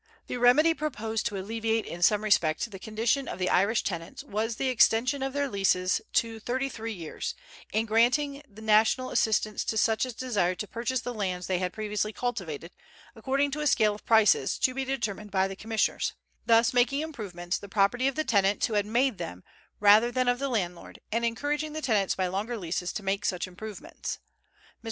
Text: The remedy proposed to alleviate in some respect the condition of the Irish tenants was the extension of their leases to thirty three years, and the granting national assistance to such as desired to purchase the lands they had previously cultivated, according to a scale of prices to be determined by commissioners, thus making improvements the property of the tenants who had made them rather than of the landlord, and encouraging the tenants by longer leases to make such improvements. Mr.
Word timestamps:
The 0.25 0.37
remedy 0.37 0.73
proposed 0.73 1.27
to 1.27 1.37
alleviate 1.37 1.85
in 1.85 2.01
some 2.01 2.23
respect 2.23 2.71
the 2.71 2.79
condition 2.79 3.27
of 3.27 3.37
the 3.37 3.51
Irish 3.51 3.83
tenants 3.83 4.23
was 4.23 4.55
the 4.55 4.67
extension 4.67 5.21
of 5.21 5.31
their 5.31 5.47
leases 5.47 6.01
to 6.13 6.39
thirty 6.39 6.69
three 6.69 6.91
years, 6.91 7.35
and 7.71 7.83
the 7.83 7.87
granting 7.87 8.41
national 8.51 9.11
assistance 9.11 9.63
to 9.65 9.77
such 9.77 10.07
as 10.07 10.15
desired 10.15 10.57
to 10.57 10.67
purchase 10.67 11.01
the 11.01 11.13
lands 11.13 11.45
they 11.45 11.59
had 11.59 11.71
previously 11.71 12.11
cultivated, 12.11 12.71
according 13.15 13.51
to 13.51 13.59
a 13.61 13.67
scale 13.67 13.93
of 13.93 14.03
prices 14.03 14.57
to 14.57 14.73
be 14.73 14.83
determined 14.85 15.29
by 15.29 15.53
commissioners, 15.53 16.13
thus 16.47 16.73
making 16.73 17.01
improvements 17.01 17.59
the 17.59 17.69
property 17.69 18.07
of 18.07 18.15
the 18.15 18.23
tenants 18.23 18.65
who 18.65 18.73
had 18.73 18.87
made 18.87 19.19
them 19.19 19.43
rather 19.79 20.11
than 20.11 20.27
of 20.27 20.39
the 20.39 20.49
landlord, 20.49 20.97
and 21.11 21.23
encouraging 21.23 21.73
the 21.73 21.79
tenants 21.81 22.15
by 22.15 22.25
longer 22.25 22.57
leases 22.57 22.91
to 22.91 23.03
make 23.03 23.23
such 23.23 23.45
improvements. 23.45 24.17
Mr. 24.17 24.67